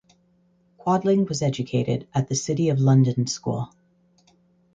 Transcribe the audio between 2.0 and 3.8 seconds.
at the City of London School.